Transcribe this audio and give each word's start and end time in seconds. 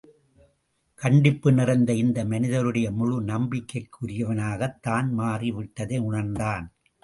கண்டிப்பு 0.99 1.51
நிறைந்த 1.51 1.93
இந்த 1.93 2.25
மனிதருடைய 2.25 2.91
முழு 2.91 3.21
நம்பிக்கைக்குரியவனாகத் 3.23 4.81
தான் 4.81 5.13
மாறி 5.13 5.51
விட்டதையுணர்ந்தான். 5.51 6.67